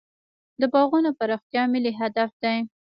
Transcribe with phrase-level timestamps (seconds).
[0.59, 2.57] د باغونو پراختیا ملي هدف دی.